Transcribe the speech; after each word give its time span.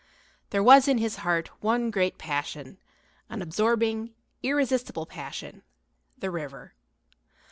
There 0.49 0.63
was 0.63 0.87
in 0.87 0.97
his 0.97 1.17
heart 1.17 1.49
one 1.61 1.91
great 1.91 2.17
passion, 2.17 2.79
an 3.29 3.43
absorbing, 3.43 4.15
irresistible 4.41 5.05
passion 5.05 5.61
the 6.17 6.31
river. 6.31 6.73